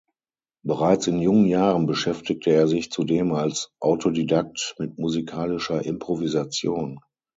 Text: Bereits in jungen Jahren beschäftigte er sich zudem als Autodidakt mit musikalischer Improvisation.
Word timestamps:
Bereits 0.65 1.05
in 1.05 1.21
jungen 1.21 1.45
Jahren 1.45 1.85
beschäftigte 1.85 2.49
er 2.49 2.67
sich 2.67 2.89
zudem 2.91 3.33
als 3.33 3.71
Autodidakt 3.79 4.73
mit 4.79 4.97
musikalischer 4.97 5.85
Improvisation. 5.85 7.01